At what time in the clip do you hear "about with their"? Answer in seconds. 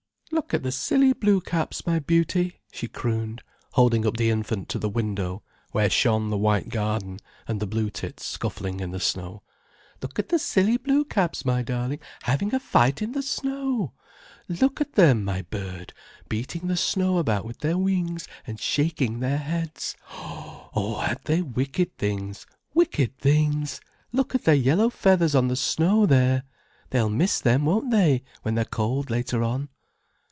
17.17-17.77